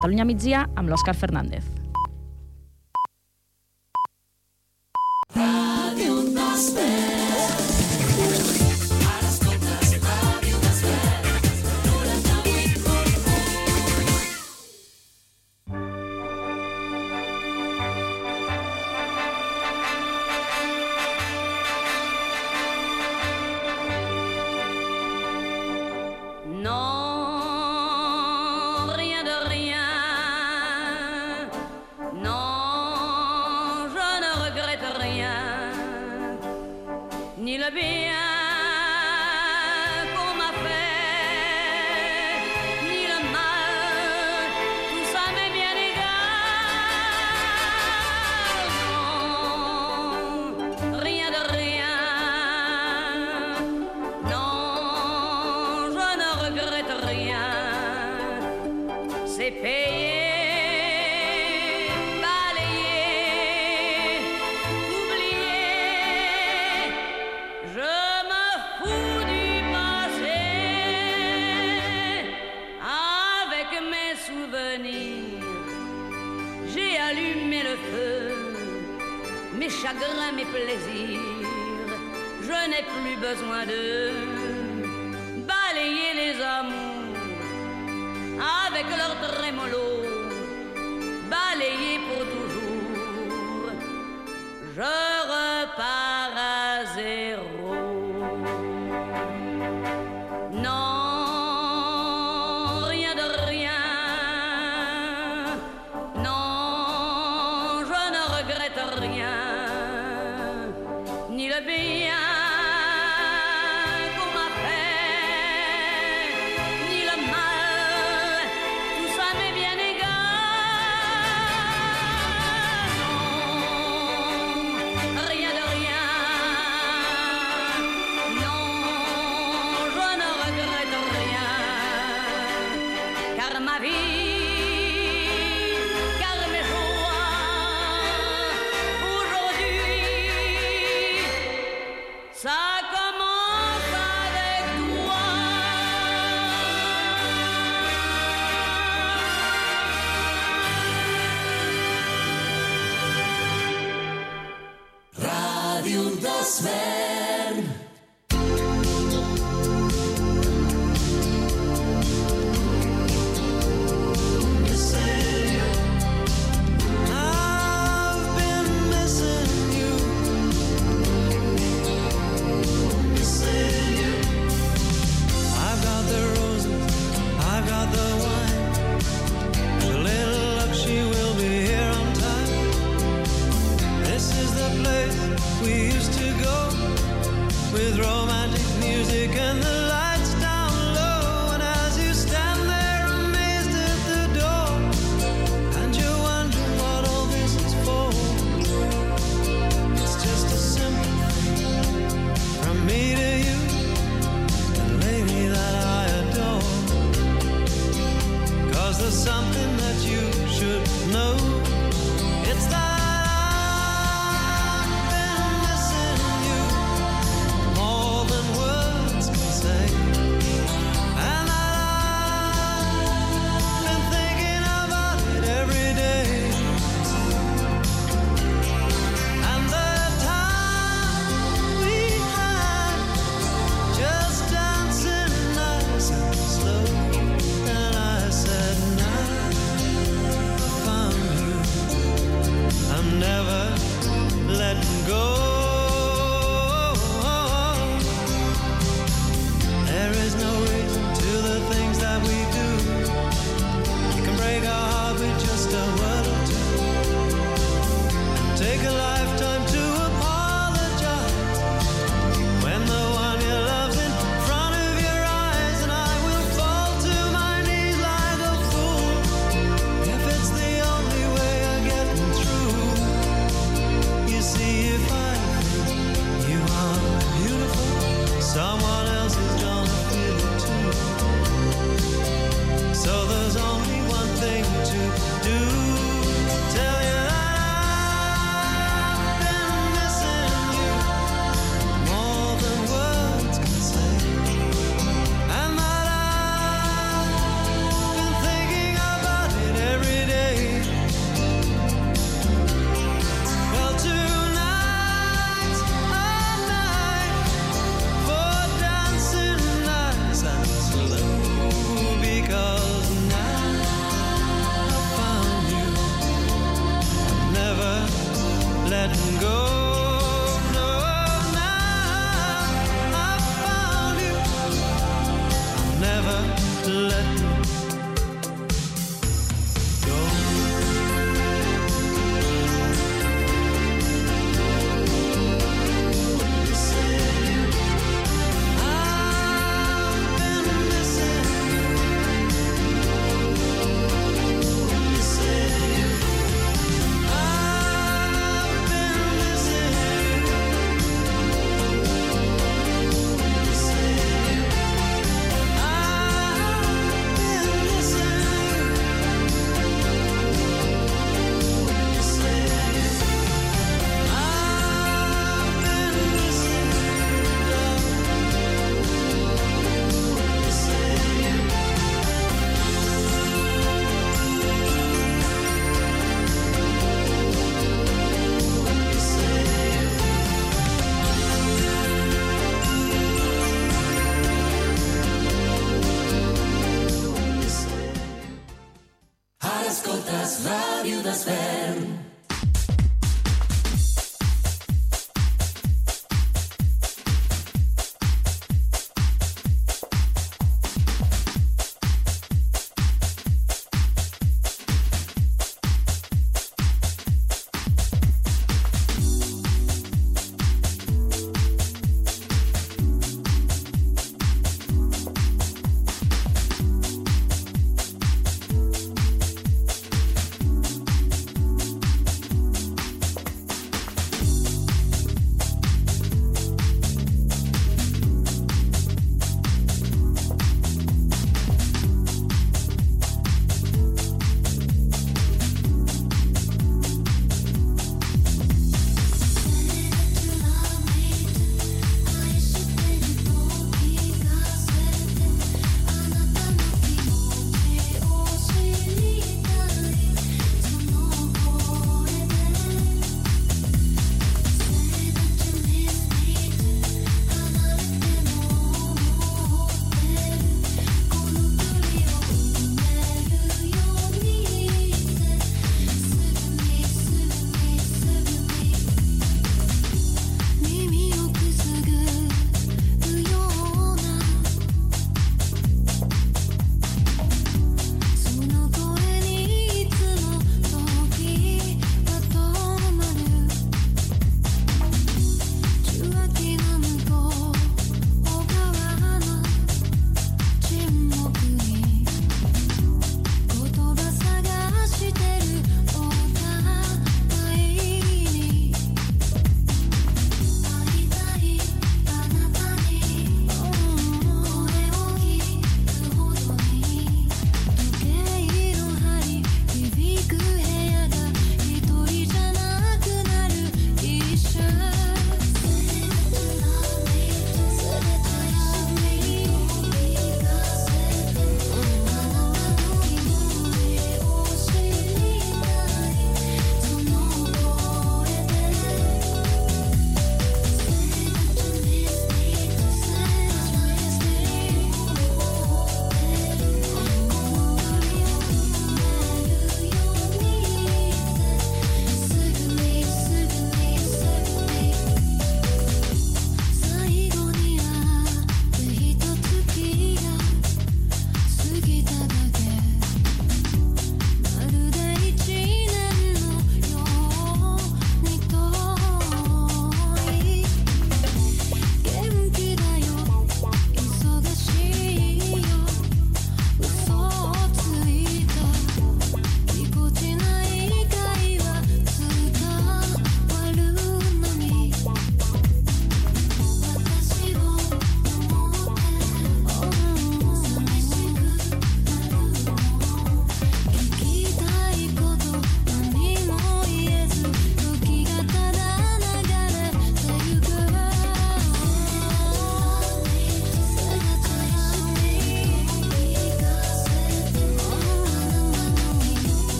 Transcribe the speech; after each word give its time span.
Catalunya 0.00 0.24
migdia 0.24 0.60
amb 0.80 0.88
l'Òscar 0.88 1.12
Fernández. 1.12 1.79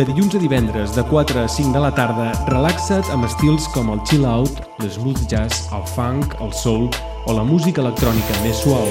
De 0.00 0.06
dilluns 0.08 0.34
a 0.34 0.38
divendres, 0.40 0.94
de 0.96 1.02
4 1.04 1.42
a 1.42 1.46
5 1.46 1.74
de 1.74 1.80
la 1.82 1.90
tarda, 1.92 2.30
relaxa't 2.48 3.10
amb 3.12 3.26
estils 3.28 3.66
com 3.74 3.90
el 3.92 4.00
chill 4.08 4.24
out, 4.24 4.62
l'smooth 4.80 5.26
jazz, 5.28 5.66
el 5.76 5.84
funk, 5.92 6.38
el 6.40 6.54
soul 6.56 6.88
o 7.28 7.36
la 7.36 7.44
música 7.44 7.84
electrònica 7.84 8.40
més 8.40 8.64
suau. 8.64 8.88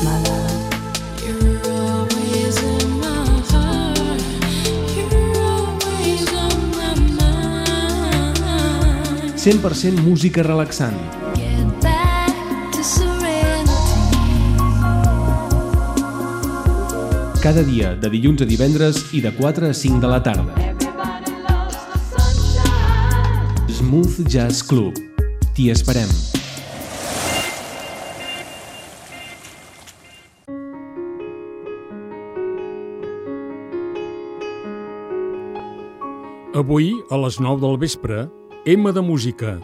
My 0.00 0.16
love. 0.24 0.44
100% 9.44 10.00
música 10.00 10.42
relaxant. 10.42 10.96
Cada 17.44 17.60
dia, 17.60 17.90
de 17.92 18.08
dilluns 18.08 18.40
a 18.40 18.46
divendres 18.48 19.02
i 19.12 19.18
de 19.20 19.28
4 19.36 19.66
a 19.68 19.74
5 19.76 19.98
de 20.00 20.08
la 20.08 20.16
tarda. 20.24 20.54
Smooth 23.68 24.22
Jazz 24.32 24.62
Club. 24.64 24.96
T'hi 25.52 25.66
esperem. 25.68 26.08
Avui, 36.56 36.94
a 37.12 37.20
les 37.26 37.36
9 37.44 37.60
del 37.60 37.76
vespre, 37.76 38.24
M 38.64 38.88
de 38.88 39.04
Música, 39.04 39.58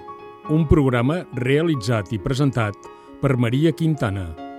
un 0.52 0.68
programa 0.68 1.22
realitzat 1.32 2.12
i 2.12 2.20
presentat 2.20 2.76
per 3.24 3.38
Maria 3.40 3.72
Quintana. 3.72 4.49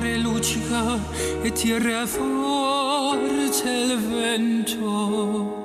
Mare 0.00 0.16
luccica 0.16 0.98
e 1.42 1.52
tira 1.52 2.06
forte 2.06 3.68
il 3.68 3.98
vento. 3.98 5.58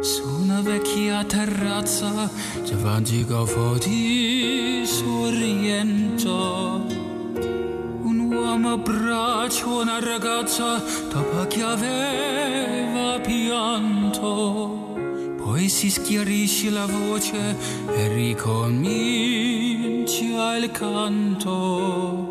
Su 0.00 0.22
una 0.40 0.62
vecchia 0.62 1.22
terrazza 1.24 2.30
davanti 2.66 3.26
a 3.28 3.76
di 3.84 4.80
sorriento. 4.84 6.86
Un 8.02 8.30
uomo 8.32 8.72
abbraccia 8.72 9.66
una 9.66 10.00
ragazza 10.00 10.82
dopo 11.10 11.46
che 11.48 11.62
aveva 11.62 13.20
pianto. 13.20 14.86
Poi 15.36 15.68
si 15.68 15.90
schiarisce 15.90 16.70
la 16.70 16.86
voce 16.86 17.54
e 17.94 18.08
ricomincia 18.14 19.26
il 20.56 20.70
canto 20.70 22.27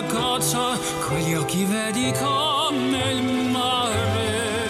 ragazza, 0.00 0.78
con 1.00 1.34
occhi 1.34 1.64
vedi 1.64 2.12
come 2.18 3.12
il 3.12 3.50
mare. 3.50 4.68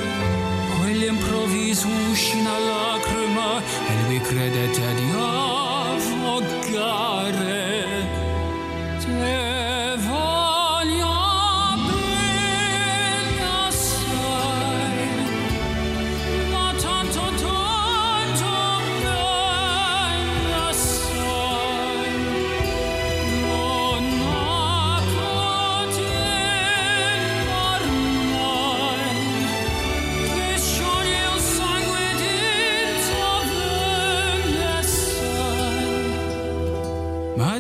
Poi 0.79 0.93
all'improvviso 0.93 1.87
uscì 2.11 2.38
una 2.38 2.59
lacrima 2.59 3.61
e 3.61 4.07
lui 4.07 4.21
credette 4.21 4.85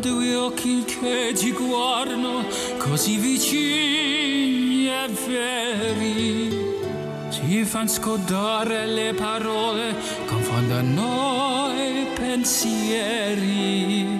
due 0.00 0.34
occhi 0.34 0.82
che 0.84 1.32
ti 1.34 1.52
guardano 1.52 2.44
così 2.78 3.16
vicini 3.16 4.88
e 4.88 5.08
veri 5.26 6.68
ti 7.30 7.64
fanno 7.64 7.88
scordare 7.88 8.86
le 8.86 9.14
parole, 9.14 9.94
confondono 10.26 11.72
i 11.74 12.06
pensieri. 12.14 14.19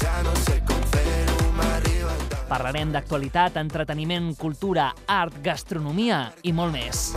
Ja 0.00 0.22
no 0.26 0.34
sé 0.44 0.60
com 0.68 0.82
fer-ho, 0.92 1.52
m'arriba 1.56 2.12
el 2.12 2.24
tant. 2.32 2.46
Parlarem 2.50 2.92
d'actualitat, 2.94 3.56
entreteniment, 3.62 4.34
cultura, 4.38 4.92
art, 5.06 5.40
gastronomia 5.44 6.26
i 6.42 6.52
molt 6.56 6.76
més. 6.76 7.10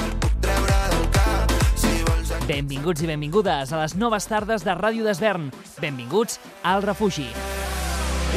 Benvinguts 2.49 3.03
i 3.05 3.07
benvingudes 3.09 3.69
a 3.69 3.81
les 3.83 3.93
noves 3.93 4.25
tardes 4.25 4.63
de 4.65 4.73
Ràdio 4.73 5.05
d'Esvern. 5.05 5.51
Benvinguts 5.77 6.39
al 6.65 6.81
refugi. 6.81 7.27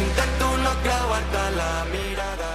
Intento 0.02 0.50
no 0.61 0.72
creuar-te 0.85 1.44
la 1.57 1.70
mirada. 1.92 2.50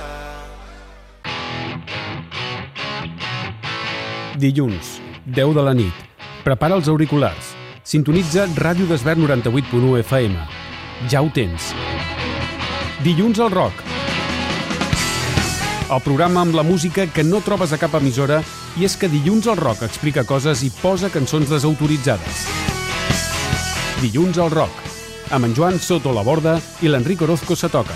Dilluns, 4.38 5.00
10 5.26 5.56
de 5.58 5.66
la 5.66 5.74
nit. 5.74 6.06
Prepara 6.46 6.78
els 6.78 6.88
auriculars. 6.94 7.56
Sintonitza 7.82 8.46
Ràdio 8.54 8.86
d'Esvern 8.86 9.26
98.1 9.26 9.98
FM. 10.06 10.57
Ja 11.06 11.22
ho 11.22 11.30
tens. 11.30 11.70
Dilluns 13.06 13.38
al 13.40 13.52
rock. 13.54 13.84
El 15.94 16.02
programa 16.04 16.42
amb 16.42 16.58
la 16.58 16.66
música 16.66 17.06
que 17.08 17.24
no 17.24 17.40
trobes 17.46 17.72
a 17.72 17.78
cap 17.80 17.94
emissora 18.00 18.42
i 18.76 18.84
és 18.84 18.98
que 18.98 19.08
Dilluns 19.08 19.48
al 19.48 19.60
rock 19.62 19.86
explica 19.86 20.26
coses 20.28 20.66
i 20.66 20.72
posa 20.82 21.12
cançons 21.14 21.54
desautoritzades. 21.54 22.42
Dilluns 24.02 24.42
al 24.42 24.52
rock. 24.52 24.84
Amb 25.32 25.46
en 25.46 25.56
Joan 25.56 25.80
Soto 25.80 26.12
la 26.16 26.26
Borda 26.26 26.58
i 26.82 26.90
l'Enric 26.90 27.22
Orozco 27.22 27.56
se 27.56 27.70
toca. 27.70 27.94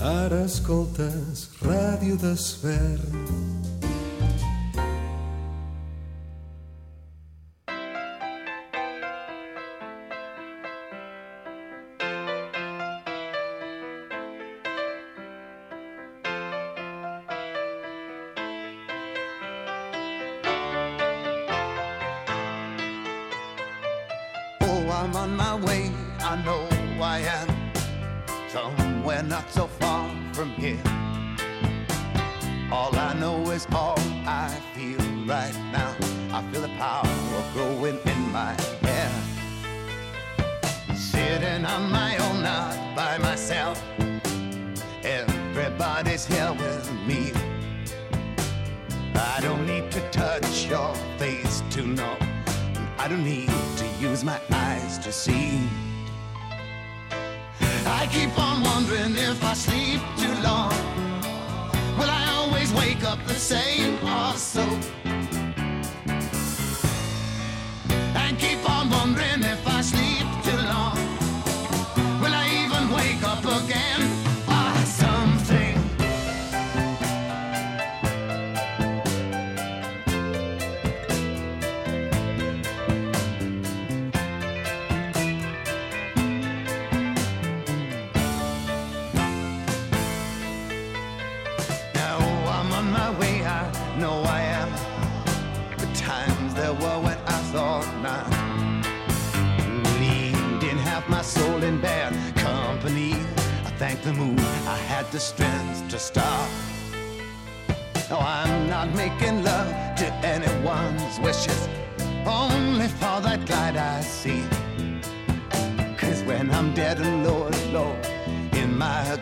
Ara 0.00 0.44
escoltes 0.46 1.48
Ràdio 1.66 2.16
d'Esvern. 2.22 3.59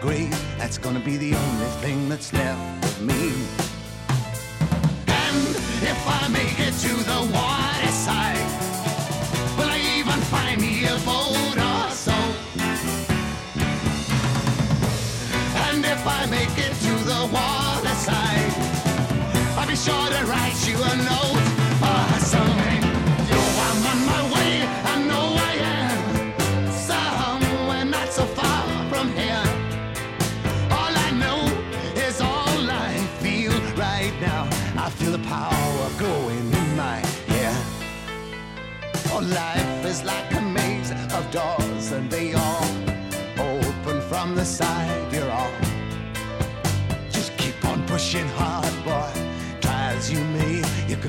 Grave, 0.08 0.30
that's 0.56 0.78
gonna 0.78 1.00
be 1.00 1.18
the 1.18 1.34
only 1.34 1.70
thing 1.82 2.08
that's 2.08 2.32
left 2.32 2.84
of 2.84 3.02
me. 3.02 3.24
And 5.24 5.48
if 5.92 6.00
I 6.20 6.28
make 6.28 6.58
it 6.66 6.74
to 6.86 6.92
the 7.12 7.20
water 7.36 7.92
side, 8.06 8.48
will 9.58 9.70
I 9.76 9.80
even 9.98 10.20
find 10.32 10.58
me 10.62 10.86
a 10.86 10.96
boat 11.08 11.56
or 11.72 11.90
so? 12.06 12.18
And 15.66 15.84
if 15.94 16.02
I 16.18 16.20
make 16.38 16.56
it 16.66 16.74
to 16.86 16.94
the 17.12 17.22
water 17.38 17.94
side, 18.06 18.52
I'll 19.58 19.68
be 19.68 19.76
sure 19.76 20.08
to 20.16 20.20
write 20.24 20.58
you 20.66 20.76
a 20.90 20.94
note 21.12 21.47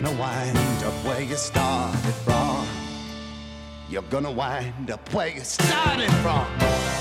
gonna 0.10 0.22
wind 0.22 0.84
up 0.84 0.94
where 1.06 1.22
you 1.22 1.36
started 1.36 2.14
from. 2.26 2.68
You're 3.90 4.02
gonna 4.04 4.32
wind 4.32 4.90
up 4.92 5.14
where 5.14 5.28
you 5.28 5.42
started 5.42 6.12
from. 6.24 6.99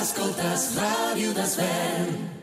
Escoltes 0.00 0.74
Ràdio 0.76 1.32
Desvern. 1.36 2.41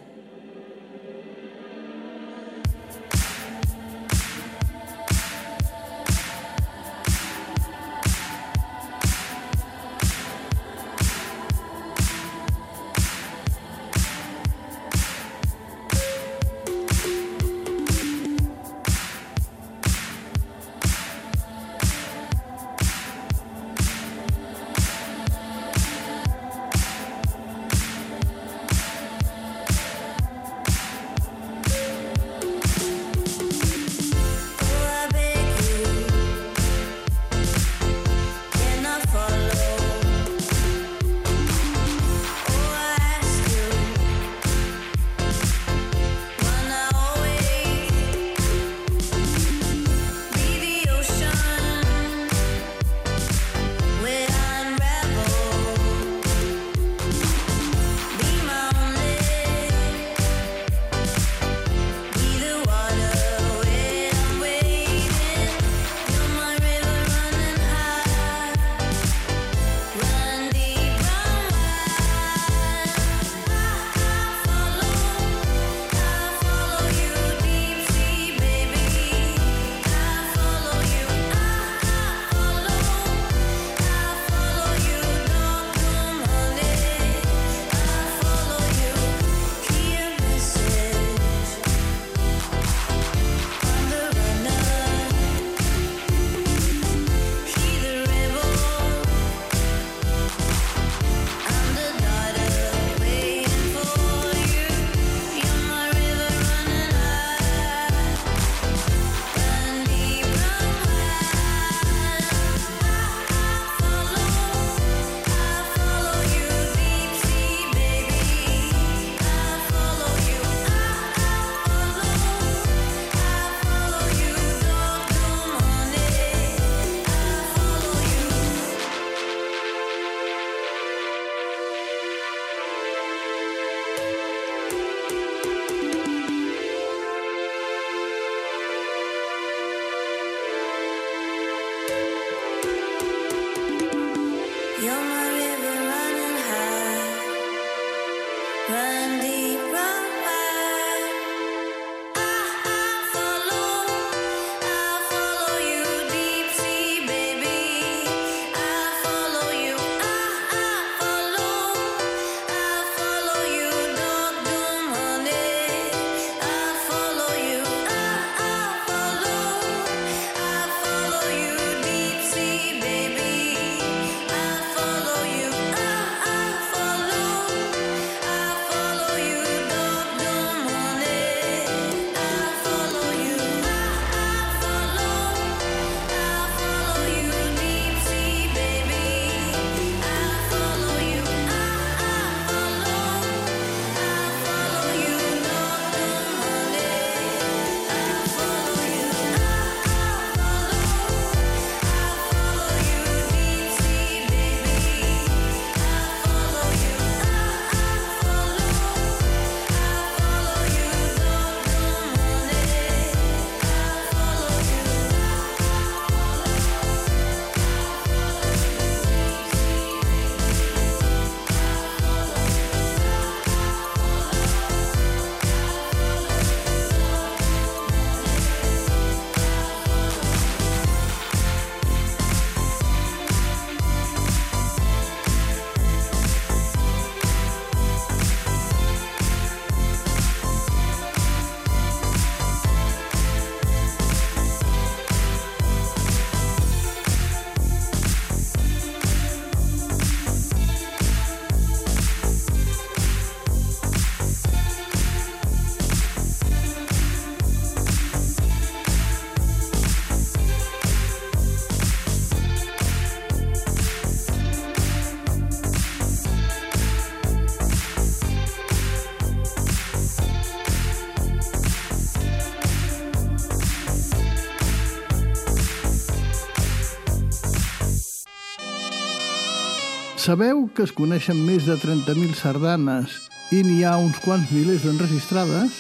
Sabeu 280.30 280.68
que 280.78 280.84
es 280.86 280.92
coneixen 280.94 281.40
més 281.42 281.64
de 281.66 281.74
30.000 281.82 282.36
sardanes 282.38 283.16
i 283.50 283.64
n'hi 283.66 283.80
ha 283.82 283.96
uns 283.98 284.20
quants 284.22 284.52
milers 284.54 284.84
d'enregistrades? 284.86 285.78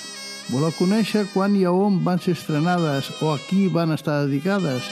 Voleu 0.49 0.71
conèixer 0.73 1.27
quan 1.35 1.53
i 1.53 1.67
a 1.69 1.73
on 1.77 1.99
van 2.01 2.17
ser 2.17 2.33
estrenades 2.33 3.11
o 3.21 3.29
a 3.29 3.35
qui 3.45 3.67
van 3.69 3.93
estar 3.93 4.15
dedicades? 4.23 4.87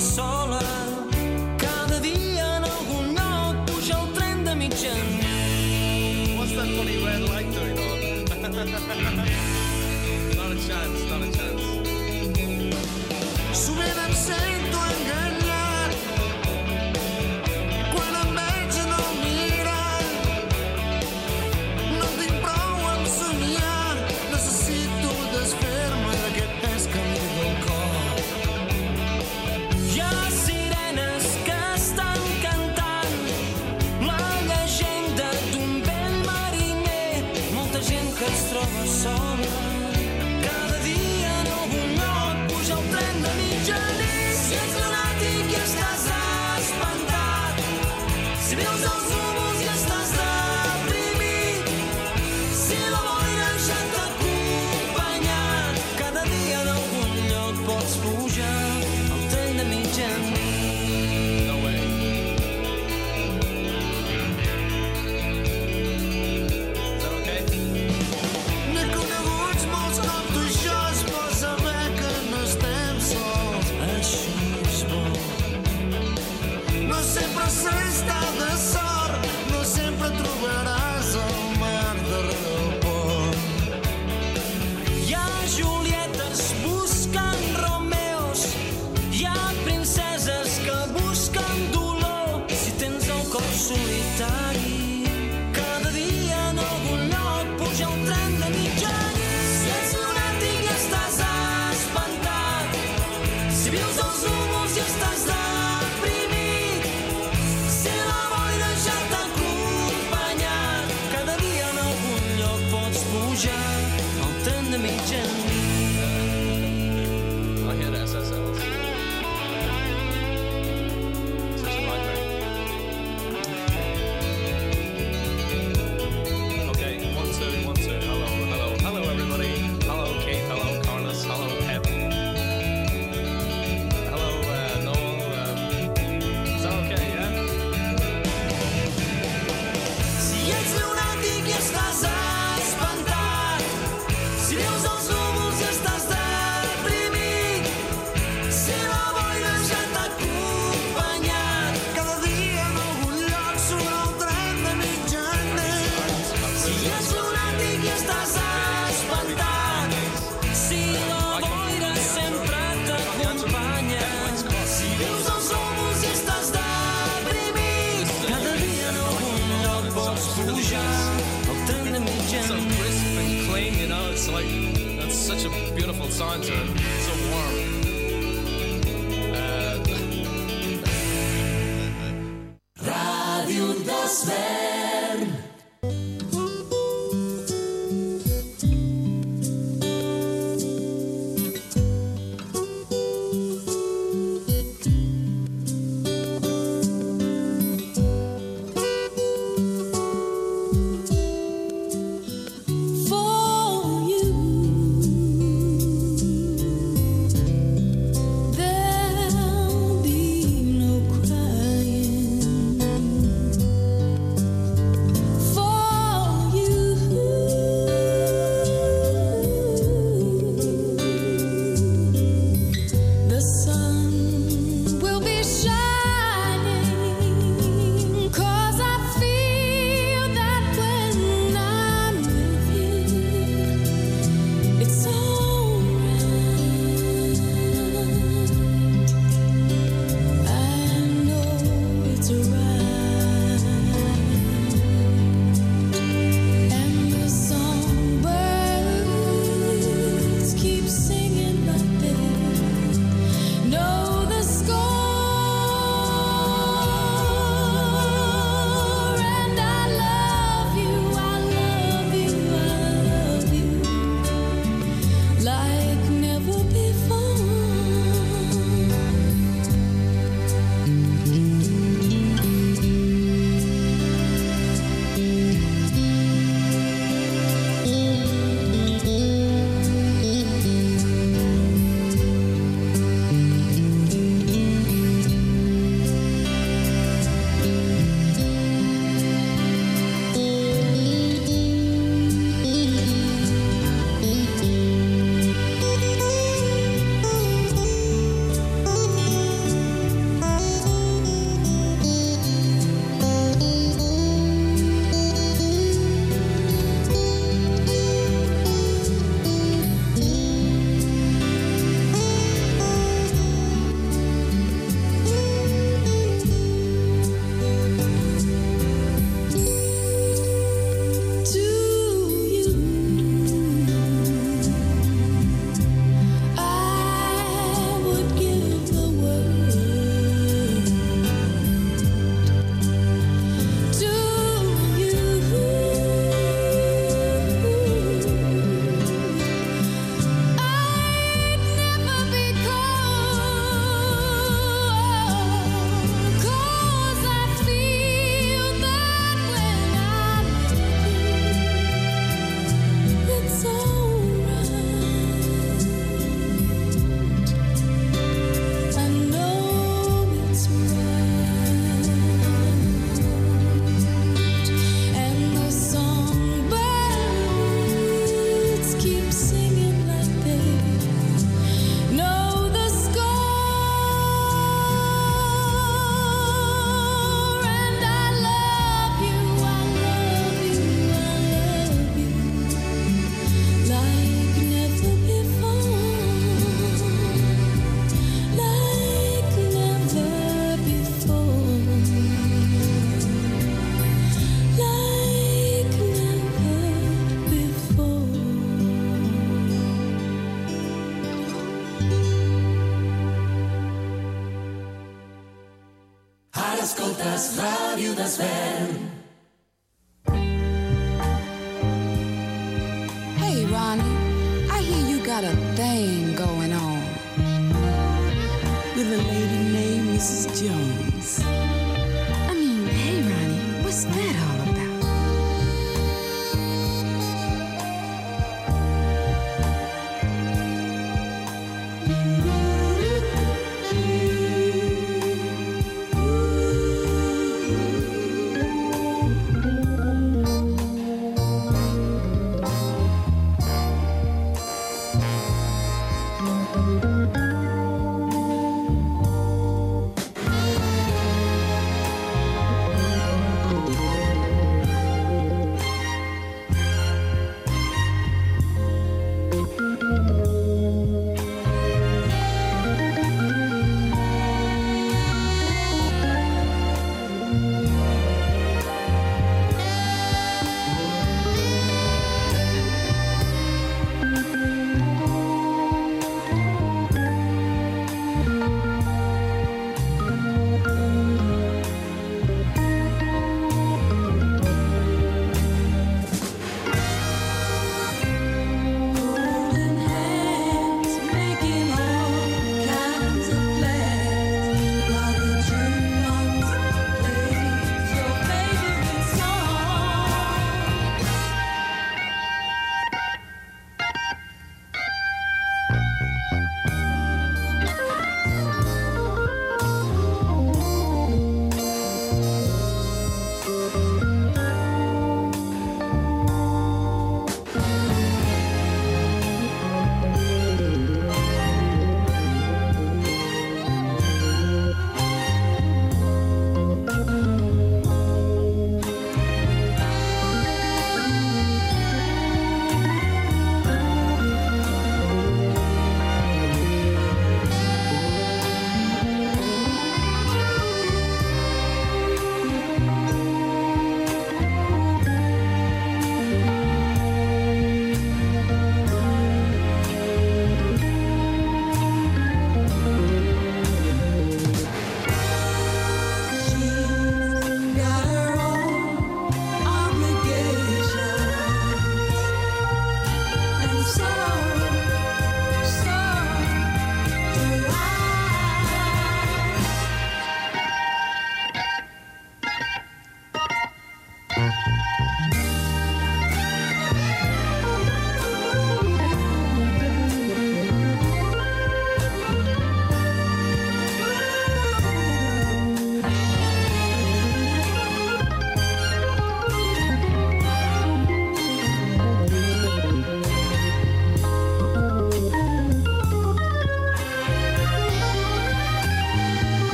sola. 0.00 0.60
Cada 1.58 2.00
dia 2.00 2.56
en 2.56 2.64
algun 2.64 3.14
puja 3.66 4.00
el 4.00 4.12
tren 4.12 4.44
de. 4.44 4.54
What's 6.36 6.52
that 6.52 6.68
funny 6.76 7.04
red 7.04 7.22
light 7.22 7.50
doing 7.52 7.78
on? 7.78 8.24
not 10.36 10.52
a 10.52 10.54
chance, 10.68 11.10
not 11.10 11.22
a 11.22 11.24
chance. 11.24 11.35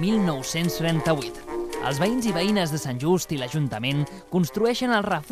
1938. 0.00 1.52
Els 1.82 1.98
veïns 1.98 2.28
i 2.30 2.32
veïnes 2.32 2.70
de 2.70 2.78
Sant 2.78 3.00
Just 3.02 3.32
i 3.34 3.38
l'Ajuntament 3.40 4.04
construeixen 4.30 4.92
el 4.94 5.02
refugi 5.02 5.20